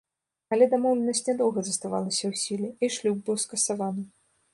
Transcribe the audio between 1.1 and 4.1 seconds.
нядоўга заставалася ў сіле, і шлюб быў скасаваны.